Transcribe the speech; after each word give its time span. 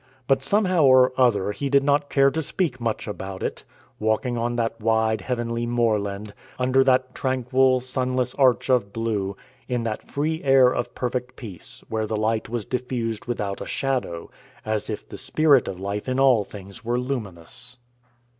But 0.25 0.41
somehow 0.41 0.85
or 0.85 1.13
other 1.15 1.51
he 1.51 1.69
did 1.69 1.83
not 1.83 2.09
care 2.09 2.31
to 2.31 2.41
speak 2.41 2.81
much 2.81 3.07
about 3.07 3.43
it, 3.43 3.63
walking 3.99 4.35
on 4.35 4.55
that 4.55 4.81
wide 4.81 5.21
heavenly 5.21 5.67
moorland, 5.67 6.33
under 6.57 6.83
that 6.85 7.13
tranquil, 7.13 7.81
sunless 7.81 8.33
arch 8.33 8.67
of 8.67 8.91
blue, 8.91 9.37
in 9.67 9.83
that 9.83 10.09
free 10.09 10.41
air 10.43 10.73
of 10.73 10.95
perfect 10.95 11.35
peace, 11.35 11.83
where 11.87 12.07
the 12.07 12.17
light 12.17 12.49
was 12.49 12.65
diffused 12.65 13.25
without 13.27 13.61
a 13.61 13.67
shadow, 13.67 14.31
as 14.65 14.89
if 14.89 15.07
the 15.07 15.17
spirit 15.17 15.67
of 15.67 15.79
life 15.79 16.09
in 16.09 16.19
all 16.19 16.43
things 16.43 16.83
were 16.83 16.99
luminous. 16.99 17.77